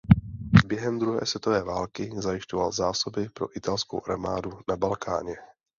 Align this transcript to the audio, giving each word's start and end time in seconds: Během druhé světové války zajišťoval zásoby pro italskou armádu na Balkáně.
Během 0.65 0.99
druhé 0.99 1.25
světové 1.25 1.63
války 1.63 2.11
zajišťoval 2.17 2.71
zásoby 2.71 3.29
pro 3.33 3.57
italskou 3.57 4.01
armádu 4.09 4.59
na 4.69 4.75
Balkáně. 4.77 5.35